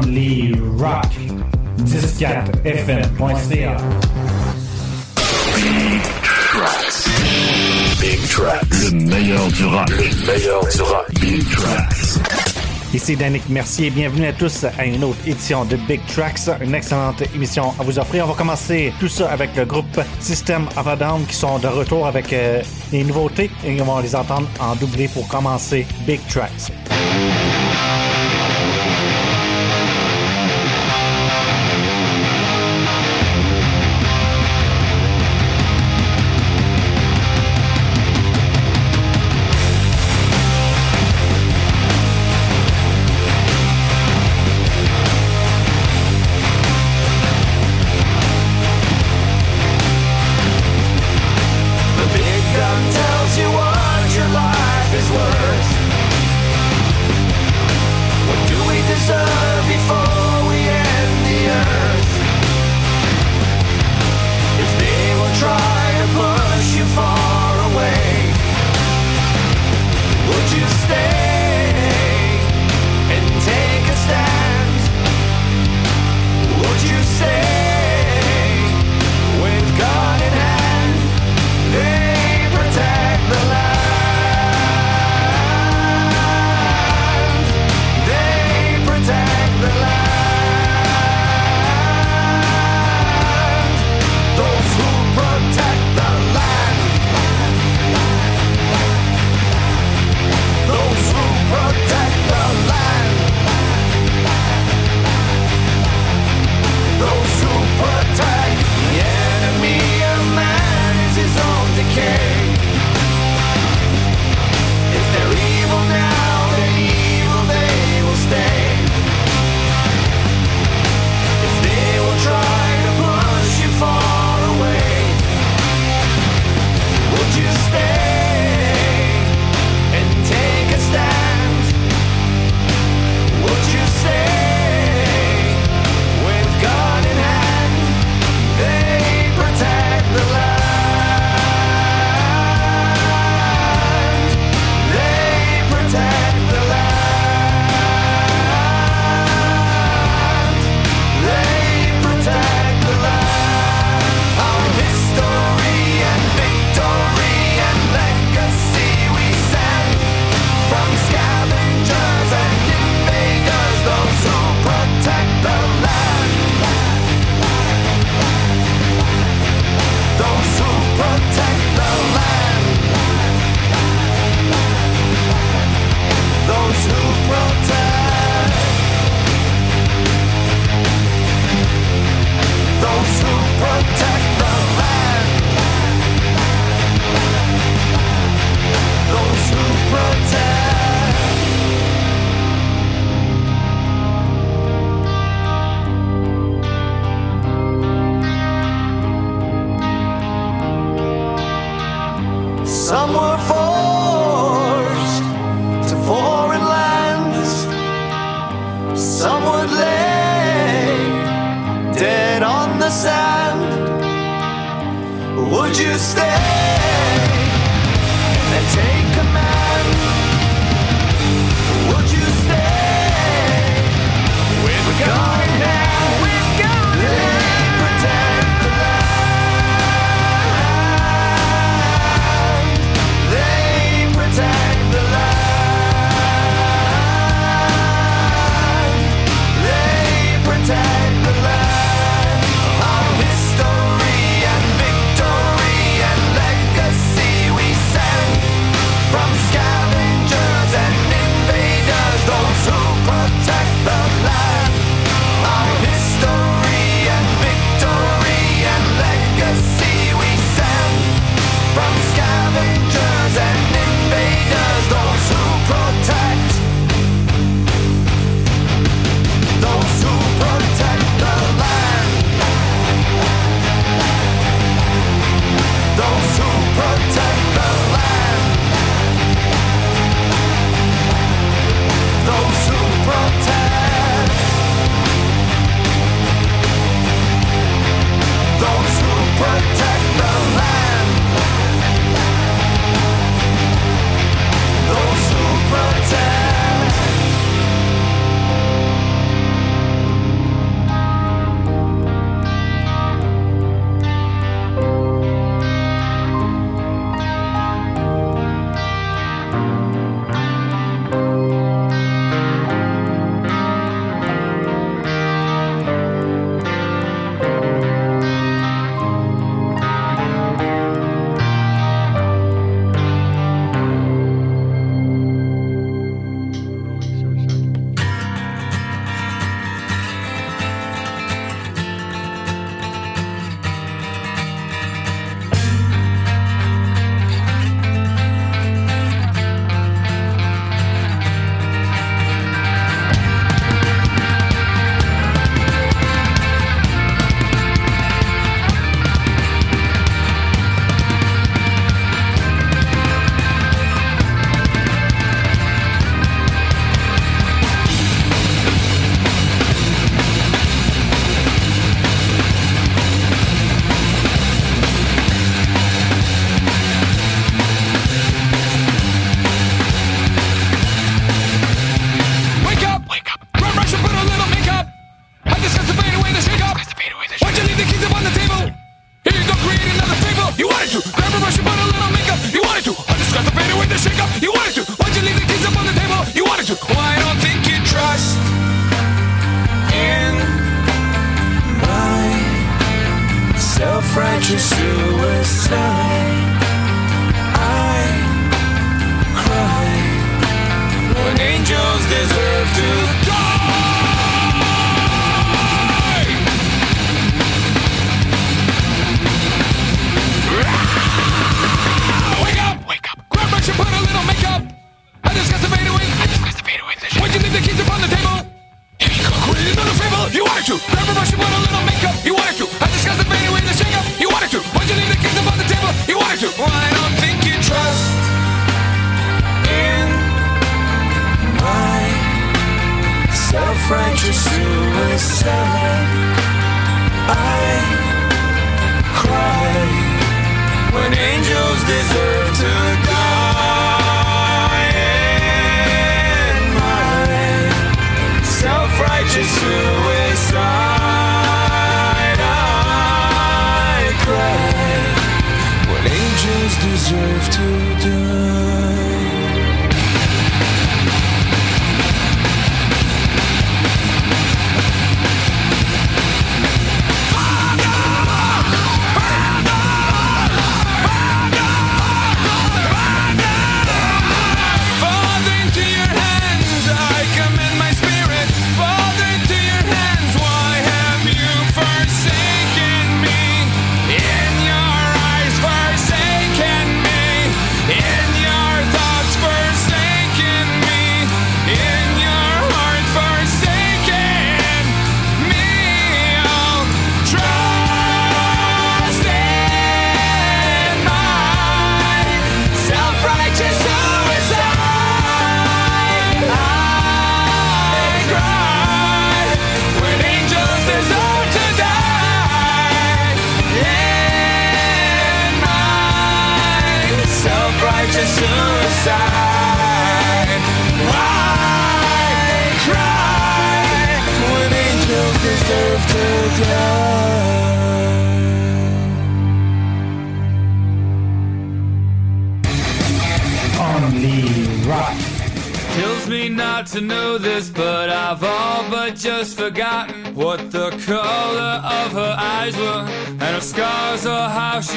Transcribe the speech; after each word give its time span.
comme 0.00 0.12
rock 0.78 1.06
104fm.ca. 1.84 3.76
Big 5.54 6.02
Tracks. 6.22 7.08
Big 8.00 8.20
Tracks. 8.28 8.66
Le 8.82 8.90
meilleur 8.90 9.46
du 9.48 9.64
rock. 9.64 9.88
Le 9.90 10.26
meilleur 10.26 10.64
du. 10.68 11.20
Big 11.20 11.48
Tracks. 11.50 12.18
Ici 12.94 13.16
Danick 13.16 13.48
Mercier, 13.48 13.90
bienvenue 13.90 14.26
à 14.26 14.32
tous 14.32 14.64
à 14.64 14.84
une 14.86 15.04
autre 15.04 15.18
édition 15.26 15.64
de 15.64 15.76
Big 15.76 16.00
Tracks, 16.06 16.48
une 16.62 16.74
excellente 16.74 17.22
émission 17.34 17.72
à 17.78 17.82
vous 17.82 17.98
offrir. 17.98 18.24
On 18.24 18.28
va 18.28 18.34
commencer 18.34 18.92
tout 19.00 19.08
ça 19.08 19.30
avec 19.30 19.54
le 19.56 19.64
groupe 19.64 20.00
System 20.20 20.66
of 20.76 20.98
Down 20.98 21.26
qui 21.26 21.34
sont 21.34 21.58
de 21.58 21.66
retour 21.66 22.06
avec 22.06 22.32
euh, 22.32 22.62
les 22.92 23.04
nouveautés 23.04 23.50
et 23.64 23.80
on 23.82 23.84
va 23.84 24.00
les 24.02 24.14
entendre 24.14 24.48
en 24.60 24.76
doublé 24.76 25.08
pour 25.08 25.28
commencer 25.28 25.86
Big 26.06 26.20
Tracks. 26.28 26.72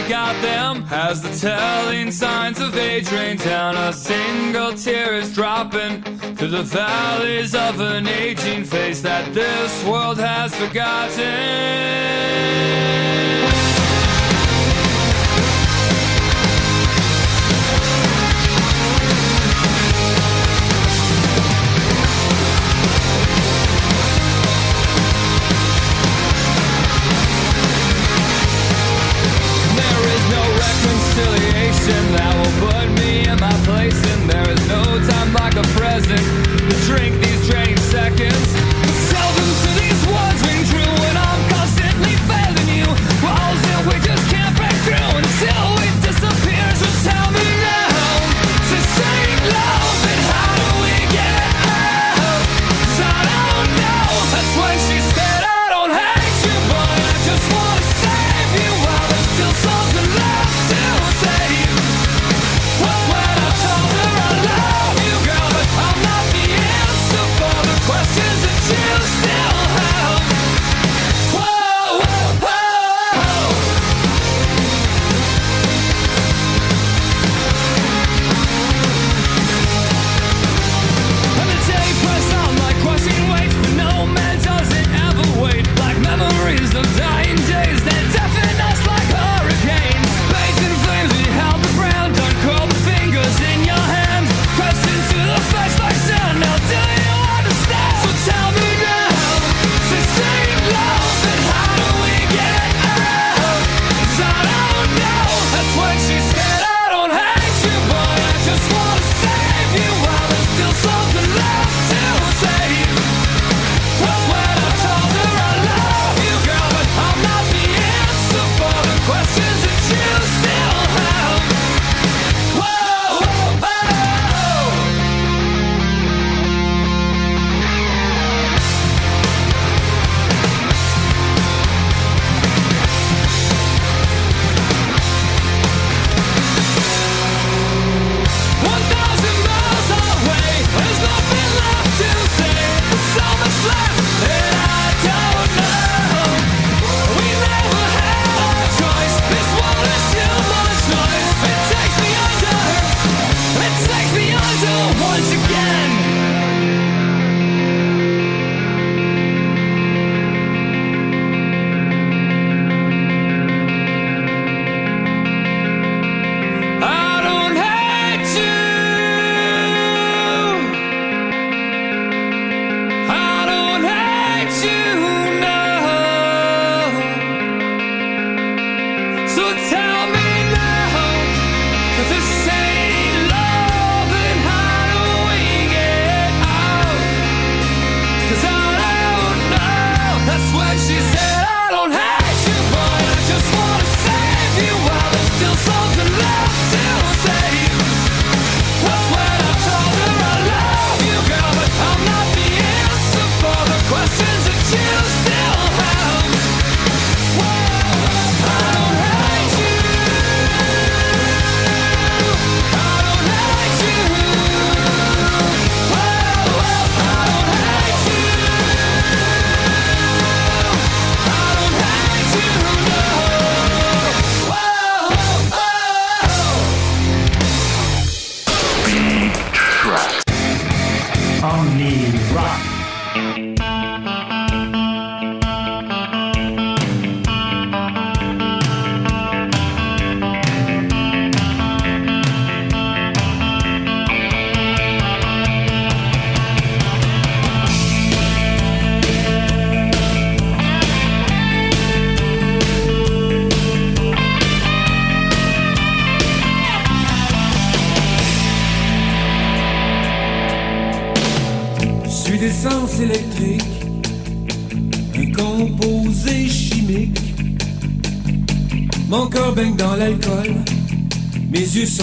got 0.10 0.42
them 0.42 0.88
as 0.90 1.22
the 1.22 1.30
telling 1.48 2.10
signs 2.10 2.60
of 2.60 2.76
age 2.76 3.12
rain 3.12 3.38
down. 3.38 3.78
A 3.78 3.94
single 3.94 4.74
tear 4.74 5.14
is 5.14 5.32
dropping 5.36 6.02
through 6.36 6.48
the 6.48 6.64
valleys 6.64 7.54
of 7.54 7.80
an 7.80 8.08
aging 8.08 8.64
face 8.64 9.02
that 9.02 9.32
this 9.36 9.86
world 9.86 10.18
has 10.18 10.56
forgotten. 10.56 12.00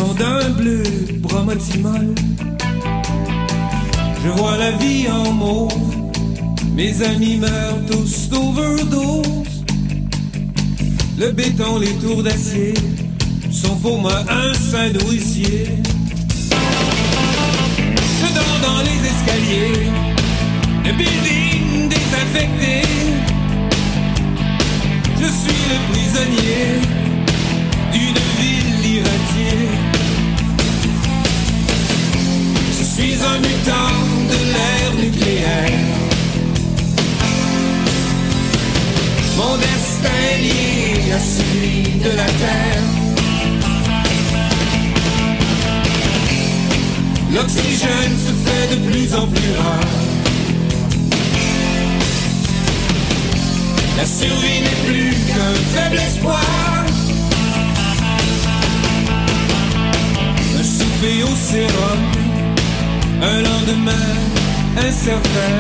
D'un 0.04 0.50
bleu 0.50 0.82
bromotimol. 1.20 2.14
Je 4.22 4.28
vois 4.28 4.56
la 4.56 4.72
vie 4.72 5.06
en 5.08 5.32
mauve, 5.32 5.72
mes 6.74 7.02
amis 7.02 7.36
meurent 7.36 7.80
tous 7.90 8.28
d'overdose. 8.28 9.64
Le 11.18 11.30
béton, 11.32 11.78
les 11.78 11.94
tours 11.94 12.22
d'acier 12.22 12.74
sont 13.50 13.76
pour 13.76 13.98
moi 13.98 14.22
un 14.28 14.52
saint 14.54 14.90
nourricier. 14.90 15.68
Je 18.20 18.34
dors 18.34 18.60
dans 18.62 18.82
les 18.82 19.00
escaliers, 19.12 19.90
le 20.84 20.92
building 20.92 21.88
désaffecté. 21.88 22.82
Je 25.20 25.26
suis 25.26 25.62
le 25.72 25.78
prisonnier 25.92 27.05
un 33.32 33.38
mutant 33.38 33.96
de 34.30 34.38
l'ère 34.52 34.94
nucléaire. 35.04 35.80
Mon 39.36 39.56
destin 39.56 40.18
est 40.32 40.42
lié 40.46 41.12
à 41.12 41.18
celui 41.18 42.00
de 42.04 42.10
la 42.16 42.24
Terre. 42.42 42.86
L'oxygène 47.34 48.16
se 48.26 48.32
fait 48.44 48.66
de 48.74 48.78
plus 48.88 49.14
en 49.14 49.26
plus 49.26 49.52
rare. 49.58 50.06
La 53.98 54.06
survie 54.06 54.60
n'est 54.60 54.80
plus 54.86 55.10
qu'un 55.26 55.54
faible 55.74 55.98
espoir. 55.98 56.84
Un 60.58 60.64
souper 60.64 61.22
au 61.24 61.34
sérum, 61.34 62.15
un 63.22 63.42
lendemain 63.42 64.14
incertain. 64.76 65.58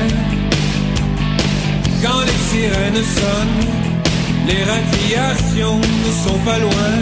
Quand 2.02 2.20
les 2.28 2.40
sirènes 2.50 3.04
sonnent, 3.18 3.66
les 4.46 4.62
radiations 4.64 5.78
ne 5.78 6.12
sont 6.24 6.38
pas 6.44 6.58
loin. 6.58 6.92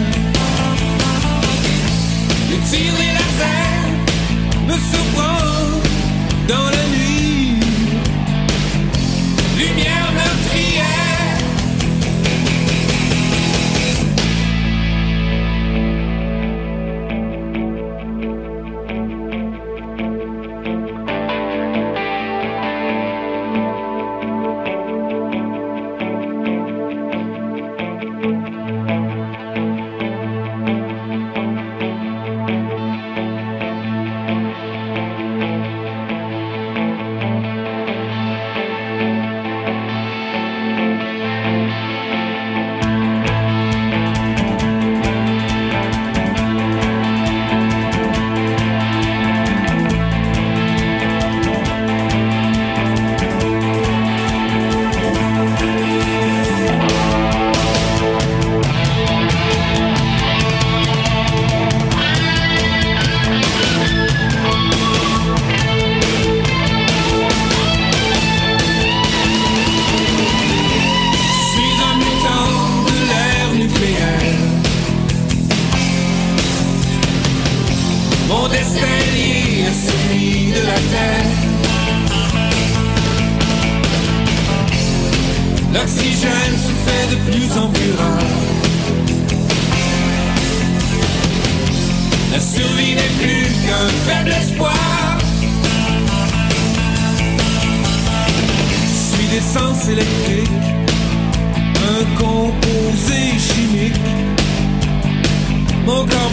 Le 2.51 2.57
tir 2.71 2.93
des 3.01 3.13
lasers 3.19 3.85
me 4.69 4.73
surprend 4.73 5.39
dans 6.49 6.71
la 6.71 6.85
nuit. 6.97 7.04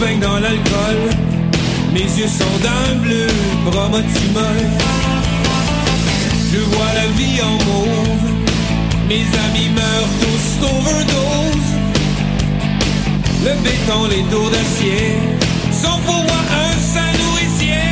Baigne 0.02 0.20
dans 0.20 0.38
l'alcool, 0.38 1.00
mes 1.92 2.08
yeux 2.18 2.28
sont 2.28 2.56
d'un 2.64 2.94
bleu 2.96 3.26
bromotimol. 3.64 4.58
Je 6.52 6.58
vois 6.58 6.92
la 6.94 7.06
vie 7.18 7.40
en 7.40 7.56
mauve, 7.68 8.28
mes 9.08 9.26
amis 9.44 9.70
meurent 9.78 10.14
tous 10.22 10.46
d'overdose. 10.60 11.70
Le 13.44 13.52
béton, 13.64 14.06
les 14.10 14.24
tours 14.30 14.50
d'acier 14.50 15.18
sont 15.82 15.98
pour 16.06 16.22
moi 16.28 16.42
un 16.64 16.72
saint 16.92 17.12
nourricier. 17.20 17.91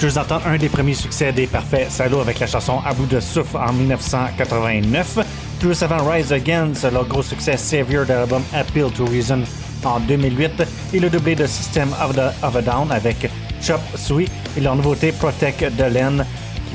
D'entendre 0.00 0.46
un 0.46 0.56
des 0.58 0.68
premiers 0.68 0.94
succès 0.94 1.32
des 1.32 1.48
Parfaits 1.48 1.90
Salauds 1.90 2.20
avec 2.20 2.38
la 2.38 2.46
chanson 2.46 2.78
À 2.86 2.94
bout 2.94 3.06
de 3.06 3.18
souffle 3.18 3.56
en 3.56 3.72
1989. 3.72 5.18
Plus 5.58 5.82
avant 5.82 6.08
Rise 6.08 6.32
Against, 6.32 6.84
leur 6.92 7.04
gros 7.04 7.22
succès 7.22 7.56
Savior 7.56 8.04
de 8.06 8.12
l'album 8.12 8.42
Appeal 8.54 8.90
to 8.92 9.04
Reason 9.06 9.40
en 9.84 9.98
2008 10.00 10.62
et 10.94 11.00
le 11.00 11.10
doublé 11.10 11.34
de 11.34 11.46
System 11.46 11.88
of, 12.02 12.14
the- 12.14 12.44
of 12.44 12.54
a 12.56 12.62
Down 12.62 12.92
avec 12.92 13.28
Chop 13.60 13.80
Suey 13.96 14.26
et 14.56 14.60
leur 14.60 14.76
nouveauté 14.76 15.10
Protect 15.10 15.64
de 15.76 15.84
Len 15.84 16.24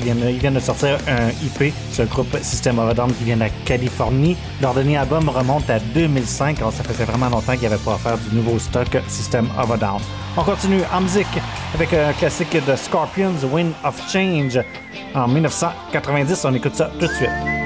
ils 0.04 0.38
viennent 0.38 0.54
de 0.54 0.60
sortir 0.60 0.98
un 1.08 1.28
IP, 1.28 1.72
c'est 1.90 2.02
le 2.02 2.08
groupe 2.08 2.36
System 2.42 2.78
of 2.78 2.98
a 2.98 3.06
qui 3.18 3.24
vient 3.24 3.36
de 3.36 3.40
la 3.40 3.50
Californie. 3.64 4.36
Leur 4.60 4.74
dernier 4.74 4.98
album 4.98 5.28
remonte 5.28 5.68
à 5.70 5.78
2005, 5.78 6.58
alors 6.58 6.72
ça 6.72 6.82
faisait 6.82 7.04
vraiment 7.04 7.28
longtemps 7.28 7.56
qu'ils 7.56 7.66
avait 7.66 7.76
pas 7.76 7.92
offert 7.92 8.18
du 8.18 8.36
nouveau 8.36 8.58
stock 8.58 8.88
System 9.08 9.48
of 9.58 9.70
a 9.70 9.76
Down. 9.76 10.00
On 10.36 10.42
continue 10.42 10.82
en 10.92 11.00
musique 11.00 11.26
avec 11.74 11.92
un 11.92 12.12
classique 12.12 12.56
de 12.66 12.76
Scorpions, 12.76 13.34
Wind 13.52 13.72
of 13.84 14.00
Change. 14.10 14.60
En 15.14 15.28
1990, 15.28 16.44
on 16.44 16.54
écoute 16.54 16.74
ça 16.74 16.90
tout 16.98 17.06
de 17.06 17.12
suite. 17.12 17.63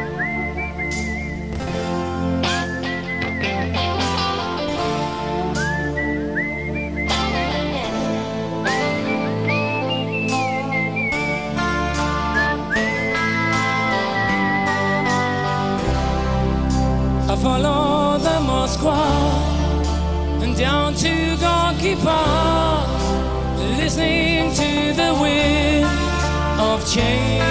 change. 26.95 27.43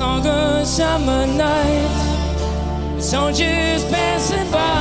On 0.00 0.22
the 0.22 0.64
summer 0.64 1.26
night, 1.26 2.94
the 2.96 3.02
soldiers 3.02 3.84
passing 3.90 4.50
by. 4.52 4.77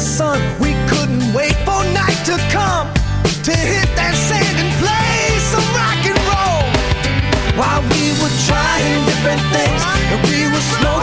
sun. 0.00 0.40
We 0.60 0.72
couldn't 0.88 1.34
wait 1.34 1.56
for 1.66 1.84
night 1.92 2.20
to 2.24 2.36
come 2.50 2.88
to 3.44 3.52
hit 3.52 3.88
that 3.96 4.14
sand 4.16 4.56
and 4.56 4.72
play 4.80 5.38
some 5.52 5.66
rock 5.76 6.00
and 6.08 6.20
roll. 6.32 6.64
While 7.60 7.82
we 7.92 8.16
were 8.20 8.34
trying 8.48 9.04
different 9.04 9.44
things, 9.52 9.82
and 10.12 10.20
we 10.28 10.48
were 10.48 10.66
slow. 10.78 10.99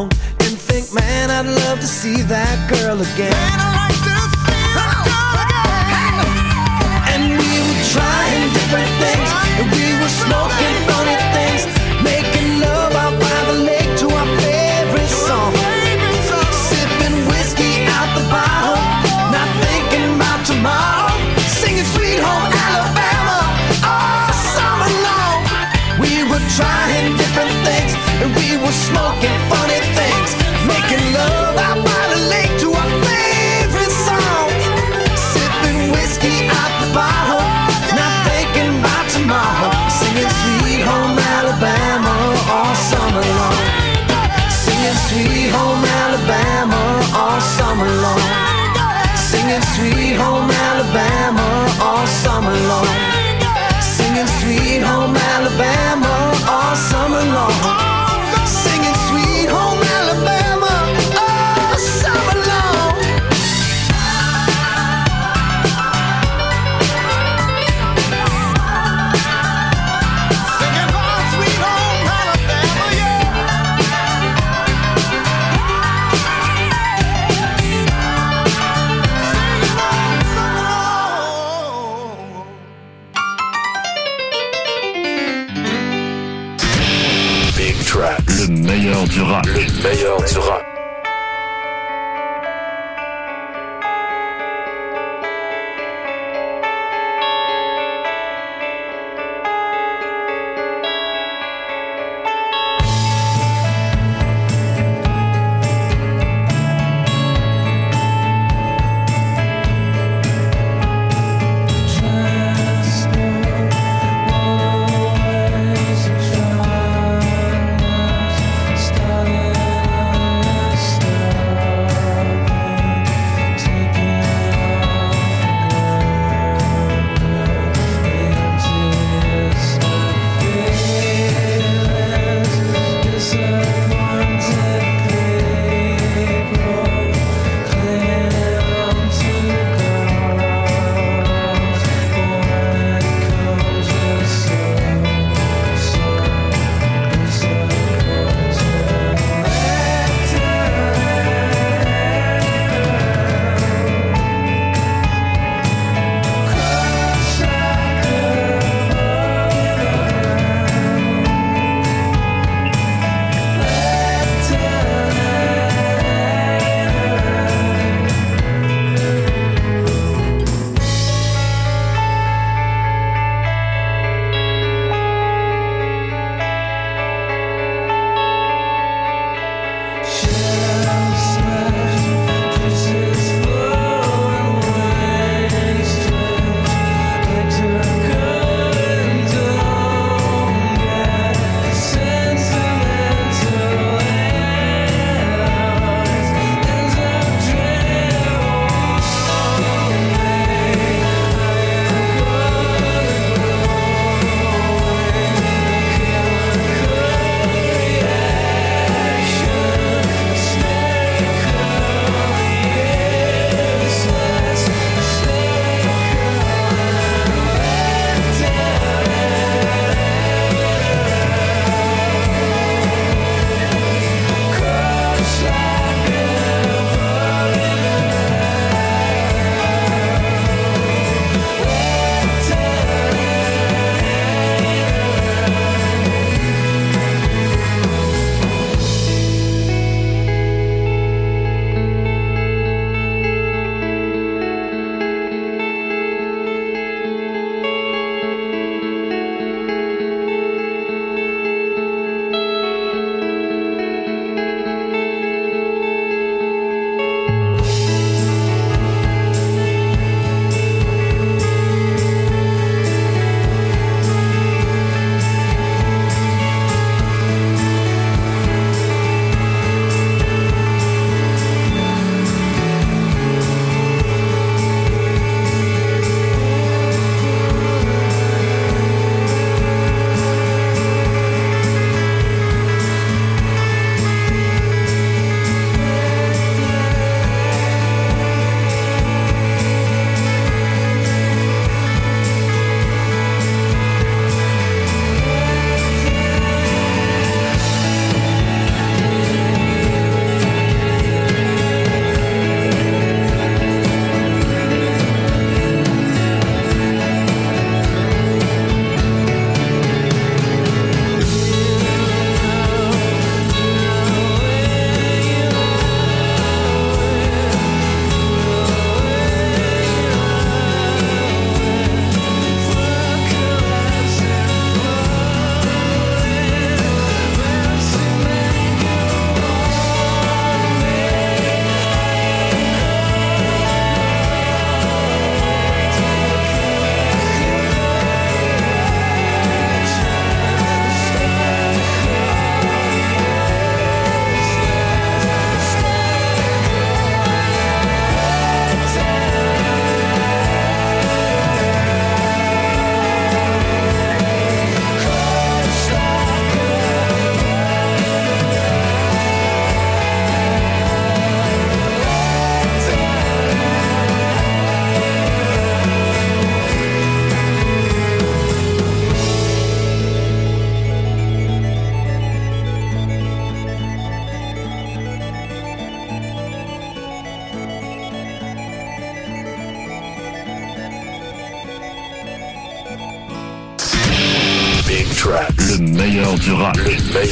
and 0.00 0.58
think, 0.58 0.92
man, 0.94 1.30
I'd 1.30 1.46
love 1.66 1.80
to 1.80 1.86
see 1.86 2.22
that 2.22 2.70
girl 2.70 3.00
again. 3.00 3.71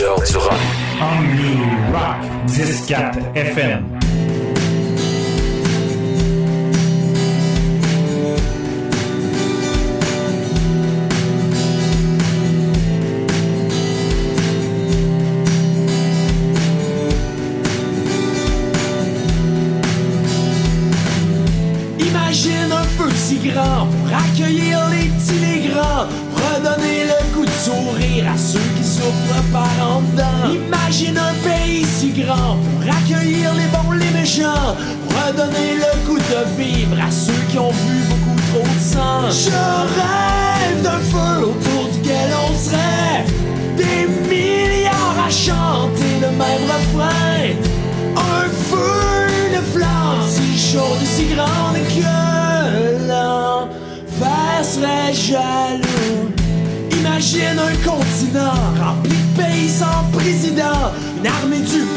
Meilleur 0.01 0.21
du 0.23 0.37
rap. 0.39 0.59
Only 1.01 1.59
Rock 1.93 2.49
104 2.49 3.19
FM. 3.35 3.70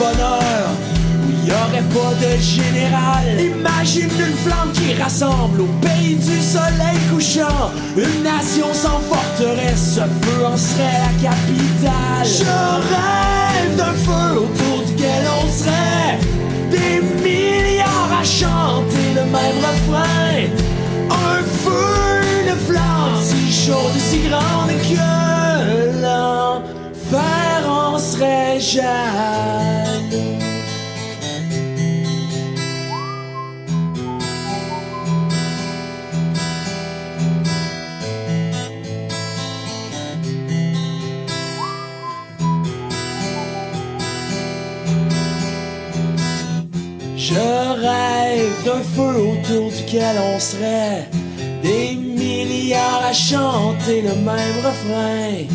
Où 0.03 1.29
il 1.29 1.47
y 1.47 1.51
aurait 1.51 1.87
pas 1.93 2.13
de 2.21 2.41
général. 2.41 3.39
Imagine 3.39 4.09
une 4.19 4.37
flamme 4.43 4.71
qui 4.73 4.93
rassemble 5.01 5.61
au 5.61 5.69
pays 5.81 6.15
du 6.15 6.41
soleil 6.41 6.97
couchant, 7.11 7.71
une 7.95 8.23
nation 8.23 8.73
sans 8.73 8.99
forteresse, 9.09 9.95
ce 9.95 10.01
feu 10.01 10.45
en 10.45 10.57
serait 10.57 10.99
la 11.05 11.29
capitale. 11.29 12.25
Je 12.25 12.43
rêve 12.93 13.77
d'un 13.77 13.93
feu 13.93 14.39
autour 14.39 14.85
duquel 14.85 15.23
on 15.41 15.49
serait 15.51 16.19
des 16.71 17.01
milliards 17.23 18.19
à 18.19 18.23
chanter 18.23 19.13
le 19.15 19.23
même 19.23 19.59
refrain. 19.61 20.47
Un 21.09 21.43
feu, 21.63 22.21
une 22.41 22.55
flamme 22.67 23.17
si 23.21 23.65
chaude 23.65 23.97
si 23.97 24.19
grande 24.27 24.71
que 24.89 26.01
l'enfer 26.01 27.69
en 27.69 27.97
serait 27.99 28.59
jaloux. 28.59 29.72
Autour 49.43 49.71
duquel 49.71 50.15
on 50.33 50.39
serait 50.39 51.09
des 51.61 51.95
milliards 51.95 53.03
à 53.09 53.13
chanter 53.13 54.01
le 54.01 54.15
même 54.15 54.57
refrain. 54.57 55.45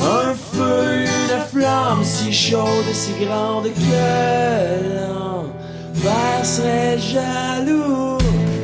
Un 0.00 0.34
feu, 0.34 1.04
une 1.04 1.40
flamme 1.50 2.02
si 2.02 2.32
chaude 2.32 2.86
et 2.90 2.94
si 2.94 3.12
grande 3.24 3.64
que 3.64 3.80
l'enfer 4.96 6.44
serait 6.44 6.98
jaloux. 6.98 8.18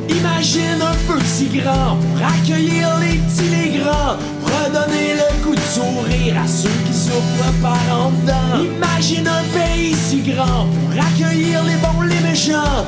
Imagine 0.09 0.81
un 0.81 0.93
feu 0.93 1.19
si 1.25 1.45
grand 1.45 1.97
pour 1.97 2.27
accueillir 2.27 2.97
les 2.99 3.17
petits, 3.17 3.49
les 3.49 3.79
grands, 3.79 4.17
redonner 4.45 5.13
le 5.13 5.43
goût 5.43 5.55
de 5.55 5.59
sourire 5.59 6.35
à 6.43 6.47
ceux 6.47 6.69
qui 6.87 6.93
souffrent 6.93 7.53
par 7.61 7.79
en 7.91 8.09
dedans. 8.11 8.63
Imagine 8.63 9.27
un 9.27 9.43
pays 9.57 9.95
si 9.95 10.21
grand 10.21 10.65
pour 10.65 11.03
accueillir 11.05 11.63
les 11.63 11.75
bons, 11.75 12.01
les 12.01 12.19
méchants, 12.19 12.85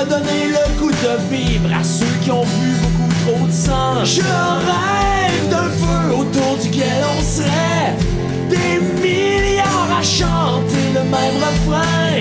redonner 0.00 0.48
le 0.48 0.78
goût 0.78 0.90
de 0.90 1.34
vivre 1.34 1.68
à 1.74 1.84
ceux 1.84 2.14
qui 2.22 2.30
ont 2.30 2.44
vu 2.44 2.74
beaucoup 2.82 3.12
trop 3.24 3.46
de 3.46 3.52
sang. 3.52 4.04
Je 4.04 4.22
rêve 4.22 5.48
d'un 5.50 5.70
feu 5.80 6.14
autour 6.14 6.56
duquel 6.62 7.02
on 7.16 7.22
serait 7.22 7.94
des 8.48 8.80
milliards 9.02 9.98
à 9.98 10.02
chanter 10.02 10.86
le 10.94 11.02
même 11.02 11.36
refrain. 11.46 12.16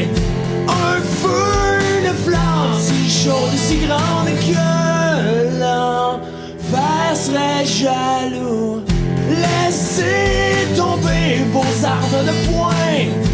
Un 0.68 1.00
feu, 1.22 1.80
une 2.00 2.14
flamme 2.26 2.76
si 2.80 3.24
chaude 3.24 3.54
et 3.54 3.58
si 3.58 3.78
grande 3.86 4.30
que 4.48 5.60
l'enfer 5.60 7.16
serait 7.16 7.66
jaloux. 7.66 8.84
Laissez 9.30 10.76
tomber 10.76 11.44
vos 11.54 11.86
armes 11.86 12.26
de 12.26 12.52
poing. 12.52 13.29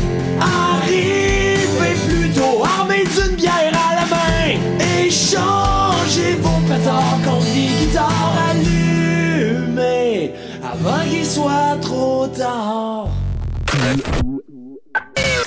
Pétards 6.85 7.19
contre 7.25 7.45
des 7.45 7.85
guitares 7.85 8.37
allumées 8.51 10.31
avant 10.63 11.03
qu'il 11.09 11.25
soit 11.25 11.77
trop 11.81 12.27
tard. 12.27 13.07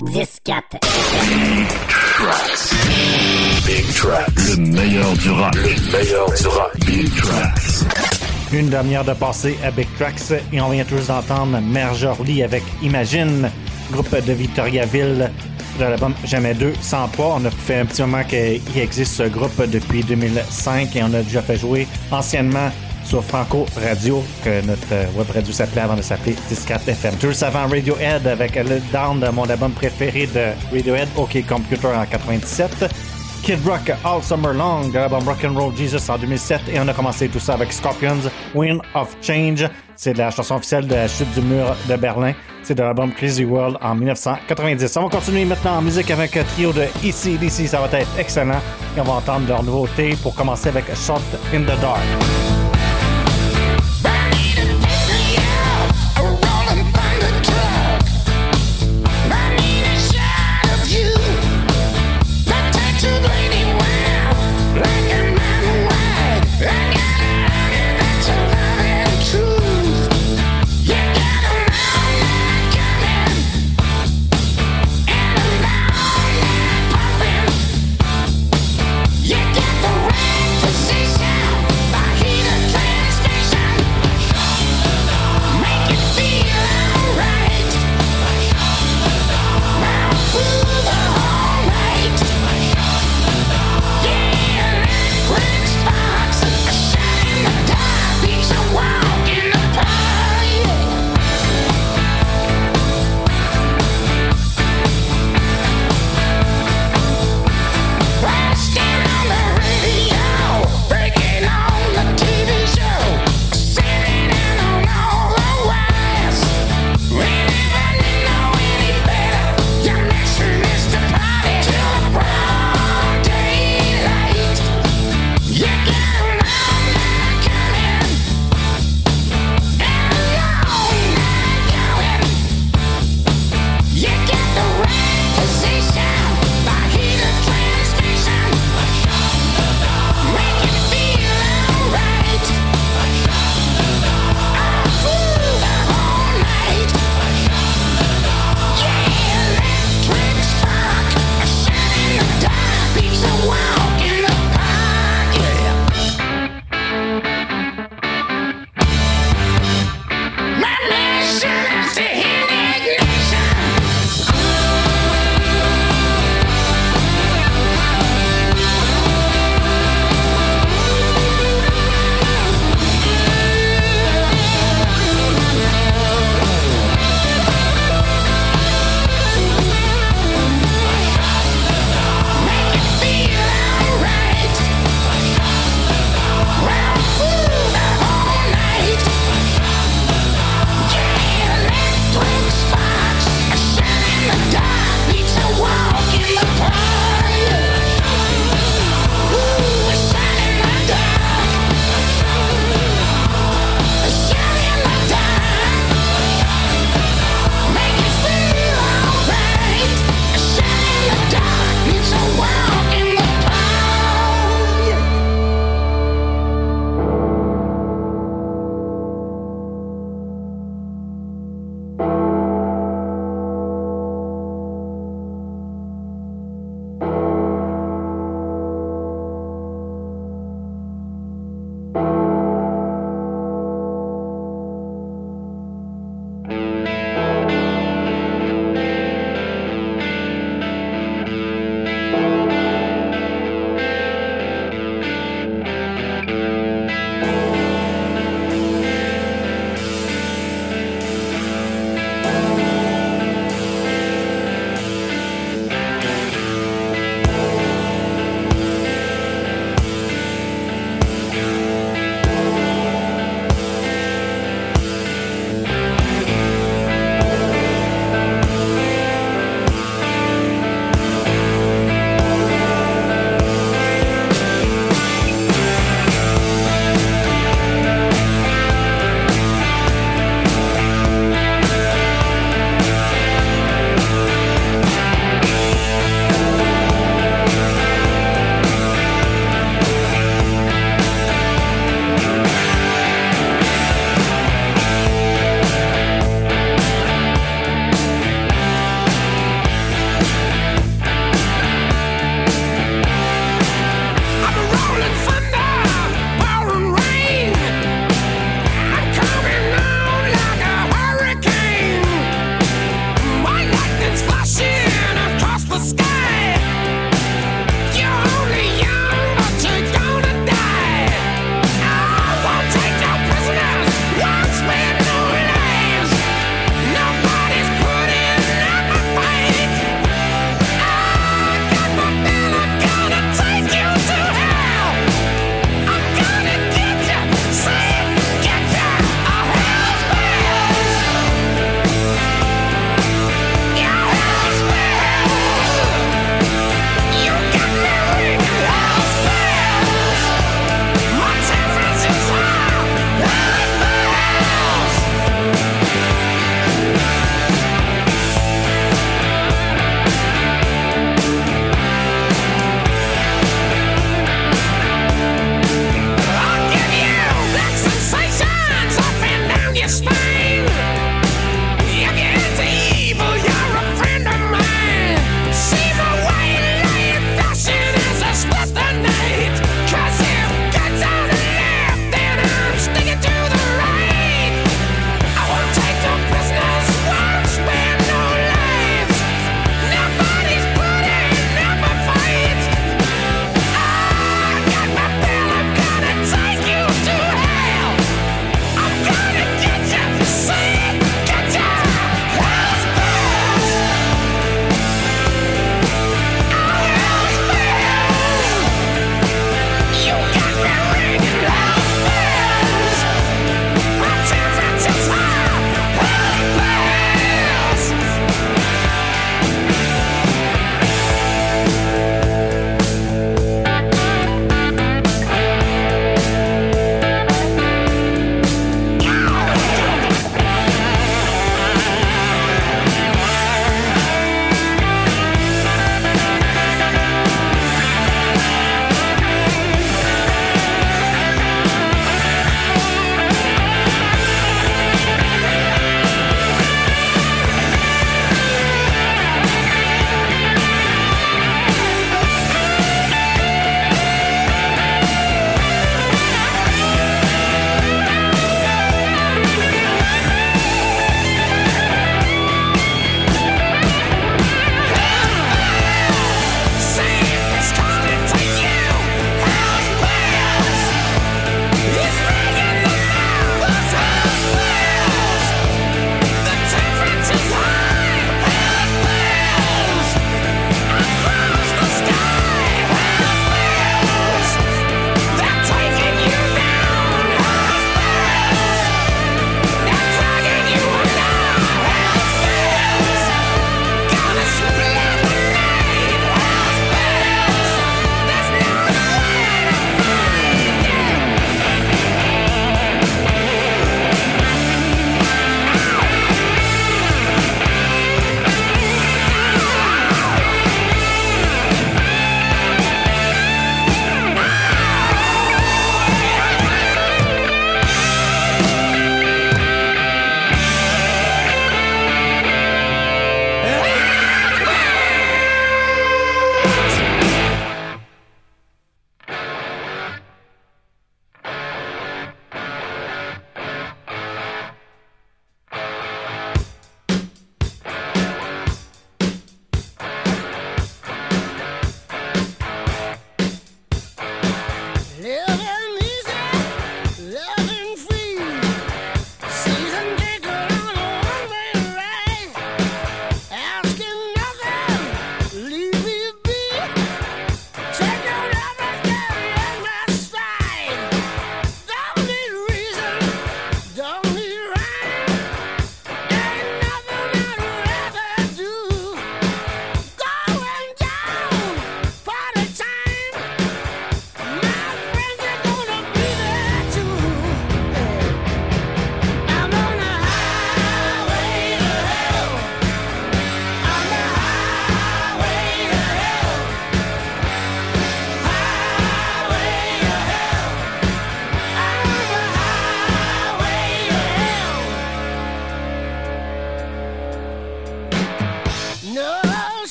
10-4. 0.00 0.80
Big 3.64 3.86
Tracks. 3.94 4.32
Le 4.48 4.56
meilleur 4.56 5.12
du 5.12 5.30
rap. 5.30 5.54
Le 5.54 5.92
meilleur 5.92 6.32
du 6.32 6.46
rap. 6.48 6.76
Big 6.84 7.14
Tracks. 7.14 7.84
Une 8.52 8.68
demi-heure 8.68 9.04
de 9.04 9.12
passé 9.12 9.56
à 9.64 9.70
Big 9.70 9.86
Tracks 9.96 10.32
et 10.52 10.60
on 10.60 10.70
vient 10.70 10.84
tous 10.84 11.06
d'entendre 11.06 11.60
Marjorie 11.60 12.42
avec 12.42 12.64
Imagine, 12.82 13.48
groupe 13.92 14.16
de 14.16 14.32
Victoriaville 14.32 15.30
de 15.80 15.90
l'album 15.90 16.14
Jamais 16.24 16.54
2 16.54 16.74
sans 16.80 17.08
pas. 17.08 17.36
On 17.36 17.44
a 17.44 17.50
fait 17.50 17.78
un 17.78 17.86
petit 17.86 18.02
moment 18.02 18.22
qu'il 18.24 18.60
existe 18.76 19.14
ce 19.14 19.22
groupe 19.24 19.60
depuis 19.68 20.02
2005 20.02 20.94
et 20.94 21.02
on 21.02 21.12
a 21.14 21.22
déjà 21.22 21.42
fait 21.42 21.56
jouer 21.56 21.88
anciennement 22.10 22.70
sur 23.04 23.24
Franco 23.24 23.66
Radio, 23.82 24.22
que 24.44 24.64
notre 24.66 25.16
web 25.16 25.28
radio 25.34 25.52
s'appelait 25.52 25.80
avant 25.80 25.96
de 25.96 26.02
s'appeler 26.02 26.36
14 26.66 26.88
FM. 26.88 27.14
Juste 27.20 27.42
avant 27.42 27.66
Radiohead 27.66 28.26
avec 28.26 28.54
le 28.54 28.80
Down 28.92 29.18
de 29.20 29.28
mon 29.30 29.48
album 29.48 29.72
préféré 29.72 30.26
de 30.26 30.52
Radiohead, 30.72 31.08
OK 31.16 31.44
Computer 31.48 31.88
en 31.88 32.04
97. 32.04 33.09
Kid 33.42 33.58
Rock 33.66 33.90
All 34.04 34.22
Summer 34.22 34.52
Long 34.52 34.90
l'album 34.92 35.26
Rock'n'Roll 35.26 35.74
Jesus 35.76 36.10
en 36.10 36.18
2007 36.18 36.62
et 36.72 36.80
on 36.80 36.88
a 36.88 36.92
commencé 36.92 37.28
tout 37.28 37.38
ça 37.38 37.54
avec 37.54 37.72
Scorpions 37.72 38.30
Wind 38.54 38.80
of 38.94 39.16
Change. 39.22 39.68
C'est 39.96 40.16
la 40.16 40.30
chanson 40.30 40.56
officielle 40.56 40.86
de 40.86 40.94
la 40.94 41.08
chute 41.08 41.32
du 41.34 41.40
mur 41.40 41.76
de 41.88 41.96
Berlin. 41.96 42.32
C'est 42.62 42.74
de 42.74 42.82
l'album 42.82 43.12
Crazy 43.12 43.44
World 43.44 43.78
en 43.80 43.94
1990. 43.94 44.96
On 44.96 45.02
va 45.04 45.08
continuer 45.08 45.44
maintenant 45.44 45.78
en 45.78 45.82
musique 45.82 46.10
avec 46.10 46.36
un 46.36 46.44
trio 46.44 46.72
de 46.72 46.84
d'ici, 47.02 47.68
ça 47.68 47.80
va 47.80 47.98
être 47.98 48.18
excellent. 48.18 48.60
Et 48.96 49.00
on 49.00 49.04
va 49.04 49.14
entendre 49.14 49.48
leur 49.48 49.62
nouveauté 49.62 50.16
pour 50.22 50.34
commencer 50.34 50.68
avec 50.68 50.86
Shot 50.94 51.20
in 51.54 51.62
the 51.62 51.80
Dark. 51.80 52.59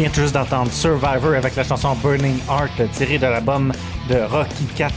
vient 0.00 0.12
juste 0.14 0.32
d'entendre 0.32 0.72
Survivor 0.72 1.34
avec 1.34 1.54
la 1.56 1.62
chanson 1.62 1.94
Burning 2.02 2.38
Heart 2.48 2.90
tirée 2.92 3.18
de 3.18 3.26
l'album 3.26 3.70
de 4.08 4.16
Rocky 4.30 4.64
Cat. 4.74 4.88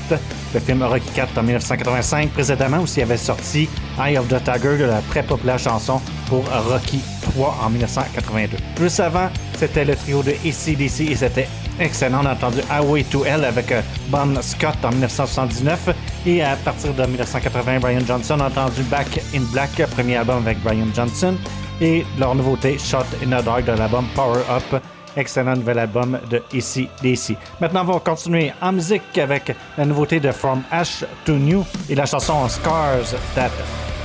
Le 0.53 0.59
film 0.61 0.81
Rocky 0.81 1.09
Cat 1.13 1.27
en 1.35 1.43
1985 1.43 2.29
précédemment 2.29 2.79
aussi 2.79 3.01
avait 3.01 3.17
sorti 3.17 3.67
Eye 3.99 4.17
of 4.17 4.29
the 4.29 4.41
Tiger 4.41 4.77
de 4.77 4.85
la 4.85 5.01
très 5.09 5.21
populaire 5.23 5.59
chanson 5.59 5.99
pour 6.29 6.45
Rocky 6.69 7.01
3 7.21 7.57
en 7.65 7.69
1982. 7.69 8.55
Plus 8.75 8.97
avant, 9.01 9.29
c'était 9.57 9.83
le 9.83 9.93
trio 9.97 10.23
de 10.23 10.31
ACDC 10.31 11.11
et 11.11 11.15
c'était 11.17 11.49
excellent. 11.81 12.21
On 12.23 12.27
a 12.27 12.33
entendu 12.33 12.59
Highway 12.71 13.03
to 13.03 13.25
Hell 13.25 13.43
avec 13.43 13.73
euh, 13.73 13.81
Bon 14.07 14.41
Scott 14.41 14.77
en 14.83 14.91
1979 14.91 15.89
et 16.25 16.41
à 16.43 16.55
partir 16.55 16.93
de 16.93 17.03
1980, 17.03 17.79
Brian 17.81 18.05
Johnson 18.07 18.39
a 18.39 18.47
entendu 18.47 18.83
Back 18.83 19.19
in 19.35 19.41
Black, 19.51 19.71
premier 19.97 20.15
album 20.15 20.37
avec 20.45 20.61
Brian 20.63 20.87
Johnson 20.95 21.35
et 21.81 22.05
leur 22.17 22.35
nouveauté 22.35 22.77
Shot 22.77 23.05
in 23.21 23.37
the 23.37 23.43
Dark 23.43 23.65
de 23.65 23.73
l'album 23.73 24.05
Power 24.15 24.43
Up 24.49 24.81
Excellent 25.15 25.55
nouvel 25.55 25.79
album 25.79 26.19
de 26.29 26.41
Ici 26.53 26.89
DC. 27.01 27.35
Maintenant, 27.59 27.81
on 27.81 27.93
va 27.93 27.99
continuer 27.99 28.51
en 28.61 28.71
musique 28.71 29.17
avec 29.17 29.55
la 29.77 29.85
nouveauté 29.85 30.19
de 30.19 30.31
From 30.31 30.63
Ash 30.71 31.03
to 31.25 31.33
New 31.33 31.65
et 31.89 31.95
la 31.95 32.05
chanson 32.05 32.47
Scars 32.49 33.13
That 33.35 33.51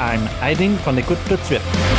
I'm 0.01 0.29
Hiding 0.43 0.77
qu'on 0.85 0.97
écoute 0.97 1.19
tout 1.29 1.37
de 1.37 1.43
suite. 1.43 1.98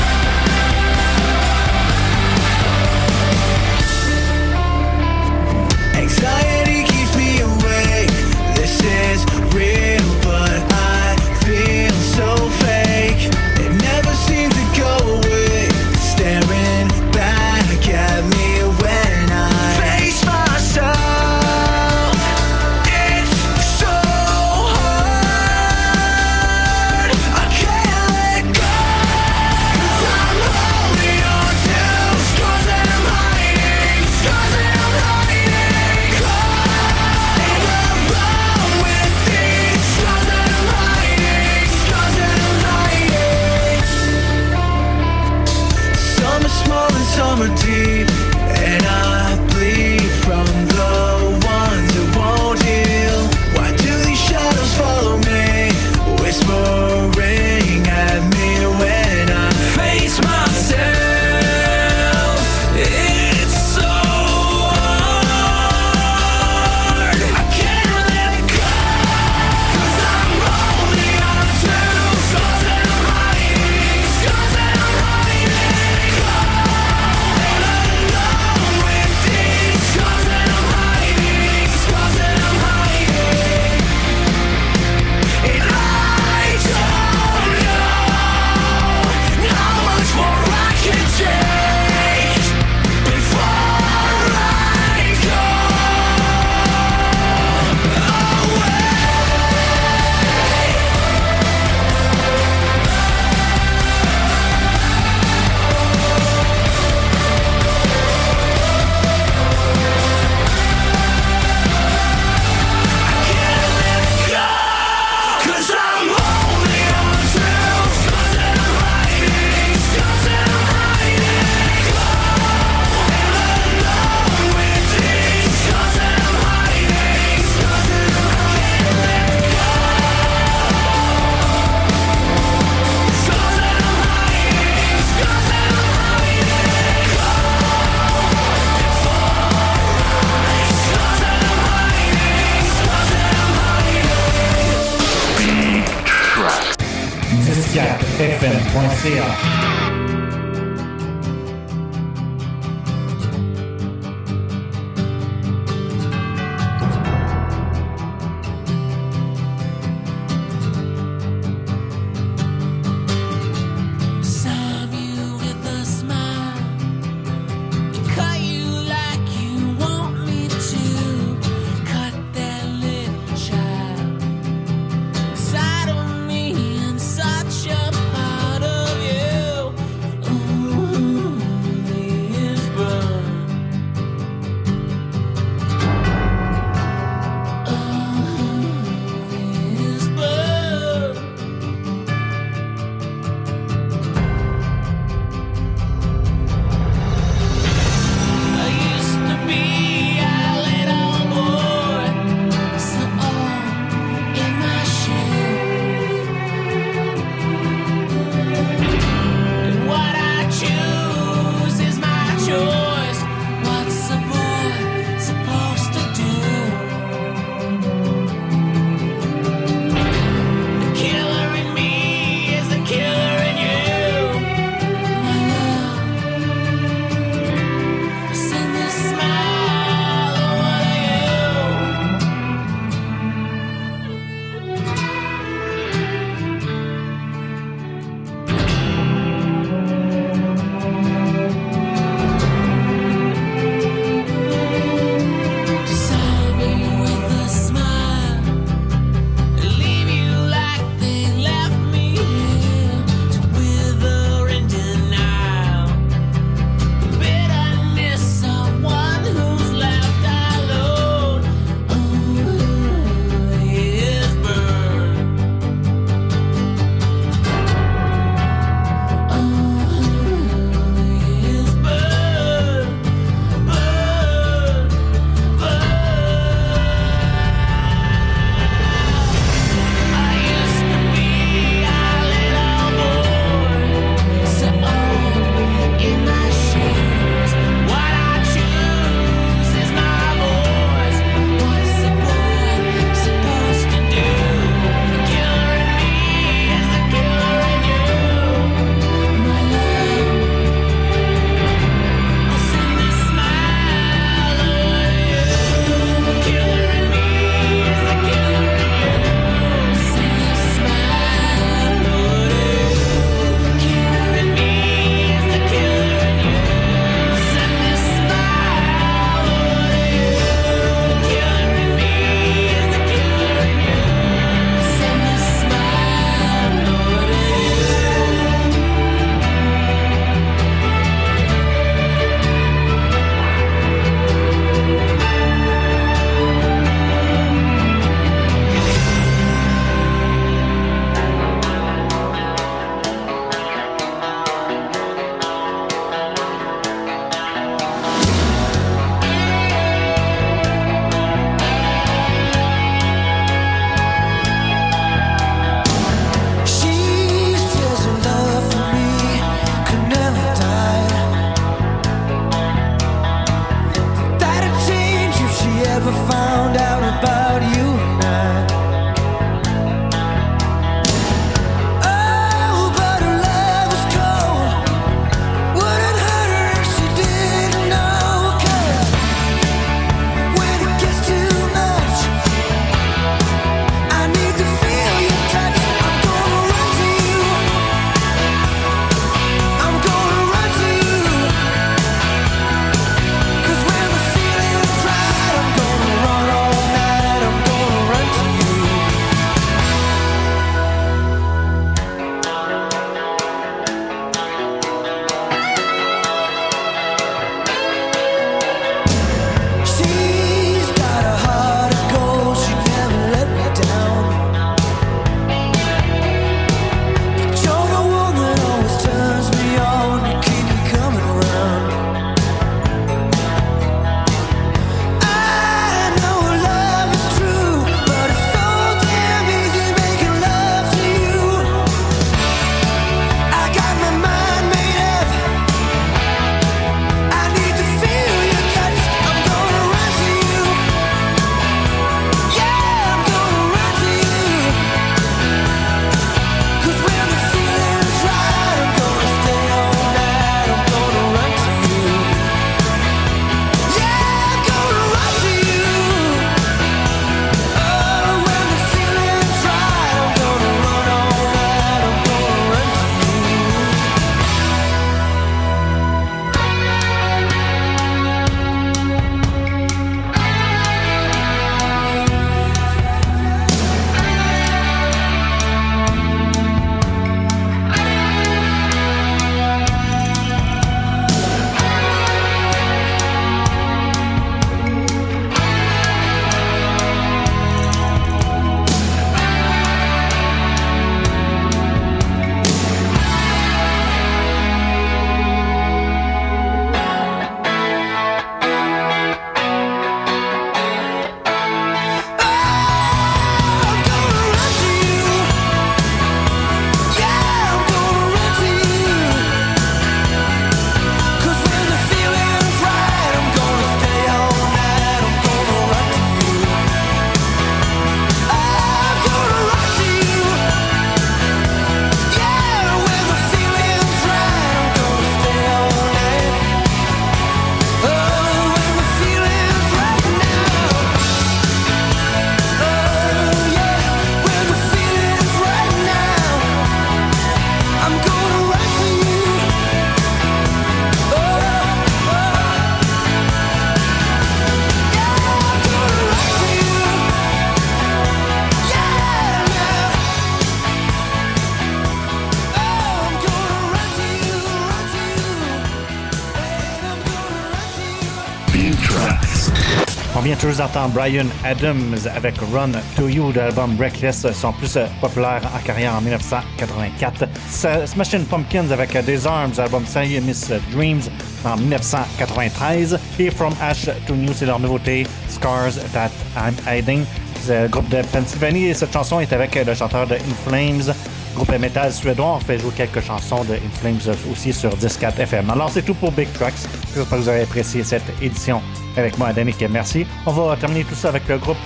On 560.40 560.42
vient 560.42 560.56
toujours 560.56 560.78
d'entendre 560.78 561.10
Brian 561.16 561.48
Adams 561.66 562.16
avec 562.34 562.56
Run 562.74 562.92
to 563.18 563.28
You 563.28 563.52
de 563.52 563.58
l'album 563.60 563.98
Reckless, 564.00 564.48
son 564.54 564.72
plus 564.72 564.96
euh, 564.96 565.06
populaire 565.20 565.60
en 565.76 565.86
carrière 565.86 566.16
en 566.16 566.22
1984. 566.22 567.44
Sa- 567.68 568.08
Smashing 568.08 568.46
Pumpkins 568.46 568.90
avec 568.92 569.18
Des 569.26 569.46
Arms, 569.46 569.74
l'album 569.76 570.04
Miss 570.46 570.72
Dreams 570.94 571.24
en 571.66 571.76
1993. 571.76 573.20
Et 573.38 573.52
From 573.52 573.74
Ash 573.82 574.06
to 574.26 574.34
New, 574.34 574.54
c'est 574.54 574.66
leur 574.66 574.80
nouveauté 574.80 575.28
Scars 575.50 575.96
That 576.14 576.32
I'm 576.56 576.76
Hiding. 576.88 577.26
Le 577.68 577.90
groupe 577.90 578.08
de 578.08 578.22
Pennsylvanie 578.32 578.86
et 578.86 578.94
cette 578.94 579.12
chanson 579.12 579.42
est 579.42 579.52
avec 579.52 579.76
le 579.76 579.94
chanteur 579.94 580.26
de 580.26 580.36
In 580.36 580.70
Flames. 580.70 581.14
Groupe 581.54 581.78
métal 581.78 582.14
suédois, 582.14 582.56
on 582.56 582.60
fait 582.62 582.80
jouer 582.80 582.92
quelques 582.96 583.22
chansons 583.26 583.66
de 583.66 583.74
In 583.74 583.92
Flames 584.00 584.36
aussi 584.50 584.72
sur 584.72 584.92
10.4 584.92 585.38
FM. 585.42 585.70
Alors 585.70 585.90
c'est 585.90 586.04
tout 586.04 586.14
pour 586.14 586.32
Big 586.32 586.48
Tracks. 586.54 586.88
J'espère 587.14 587.30
que 587.30 587.44
vous 587.44 587.50
avez 587.50 587.64
apprécié 587.64 588.06
cette 588.06 588.24
édition 588.42 588.82
avec 589.18 589.38
moi, 589.38 589.52
Danick. 589.54 589.84
Merci. 589.90 590.26
On 590.46 590.52
va 590.52 590.76
terminer 590.76 591.04
tout 591.04 591.16
ça 591.16 591.30
avec 591.30 591.48
le 591.48 591.58
groupe 591.58 591.78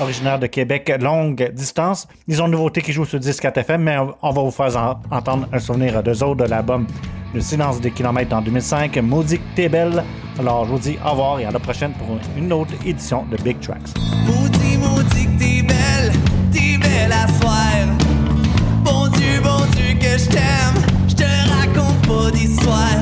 originaire 0.00 0.38
de 0.38 0.46
Québec, 0.46 0.92
Longue 1.00 1.50
Distance. 1.54 2.06
Ils 2.28 2.40
ont 2.42 2.46
une 2.46 2.52
nouveauté 2.52 2.82
qui 2.82 2.92
joue 2.92 3.04
sur 3.04 3.18
10.4 3.18 3.58
FM, 3.60 3.82
mais 3.82 3.96
on 4.22 4.30
va 4.30 4.42
vous 4.42 4.50
faire 4.50 4.76
en- 4.76 5.00
entendre 5.16 5.46
un 5.52 5.58
souvenir 5.58 6.02
d'eux 6.02 6.22
autres 6.22 6.44
de 6.44 6.48
l'album 6.50 6.86
Le 7.34 7.40
silence 7.40 7.80
des 7.80 7.90
kilomètres 7.90 8.34
en 8.36 8.42
2005, 8.42 8.96
Maudit 8.98 9.40
t'es 9.56 9.68
belle. 9.70 10.04
Alors 10.38 10.66
je 10.66 10.70
vous 10.72 10.78
dis 10.78 10.98
au 11.04 11.10
revoir 11.10 11.40
et 11.40 11.46
à 11.46 11.50
la 11.50 11.58
prochaine 11.58 11.92
pour 11.92 12.08
une 12.36 12.52
autre 12.52 12.72
édition 12.84 13.24
de 13.30 13.36
Big 13.42 13.58
Tracks. 13.60 13.80
Maudit, 14.26 14.76
maudit 14.76 15.28
t'es 15.38 15.62
belle, 15.62 16.12
t'es 16.52 16.76
belle 16.78 17.10
à 17.12 17.26
soir. 17.40 17.72
Bon 18.84 19.08
Dieu, 19.08 19.40
bon 19.42 19.64
Dieu 19.74 19.94
que 19.98 20.18
je 20.18 20.28
t'aime, 20.28 20.74
je 21.08 21.14
te 21.14 21.22
raconte 21.24 22.06
pas 22.06 22.30
d'histoire. 22.32 22.98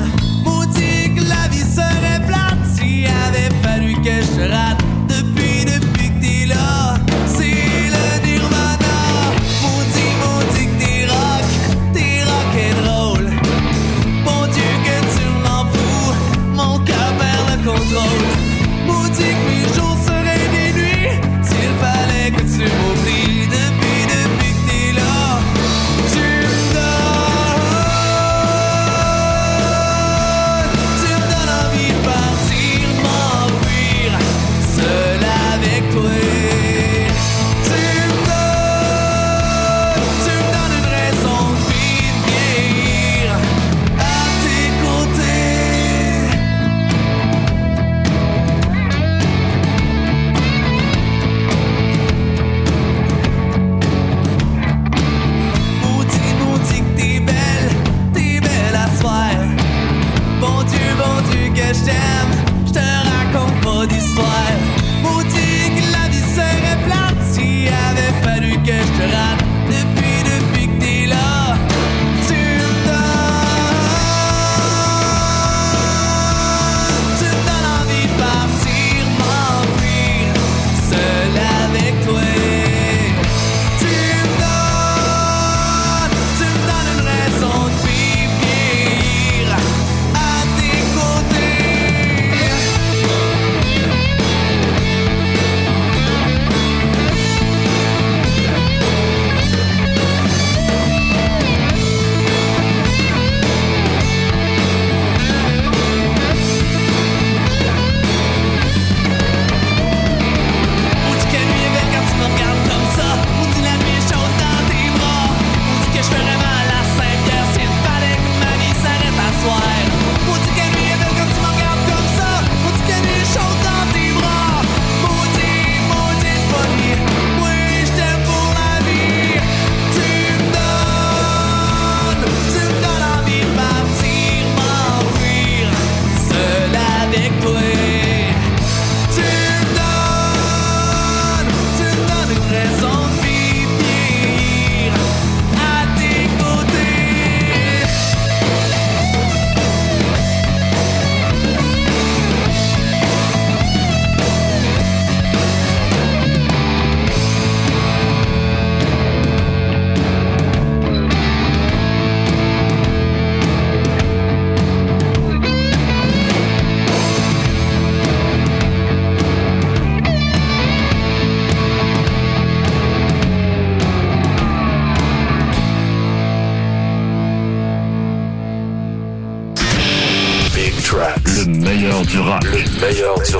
Le 183.01 183.30